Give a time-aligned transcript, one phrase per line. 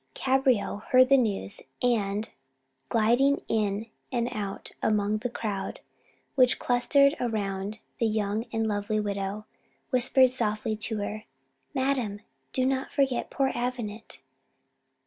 [0.15, 2.31] Cabriole heard the news, and,
[2.89, 5.79] gliding in and out among the crowd
[6.33, 9.45] which clustered round the young and lovely widow,
[9.91, 11.25] whispered softly to her
[11.75, 14.23] "Madam, do not forget poor Avenant."